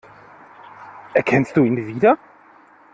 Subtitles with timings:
[1.13, 2.17] Erkennst du ihn wieder?